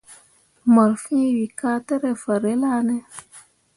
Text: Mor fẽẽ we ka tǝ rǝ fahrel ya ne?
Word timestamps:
Mor 0.73 0.91
fẽẽ 1.03 1.29
we 1.37 1.45
ka 1.59 1.69
tǝ 1.85 1.95
rǝ 2.01 2.11
fahrel 2.23 2.61
ya 2.69 2.75
ne? 2.87 2.97